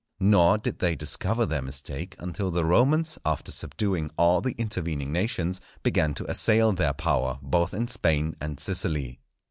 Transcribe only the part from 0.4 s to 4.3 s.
did they discover their mistake until the Romans, after subduing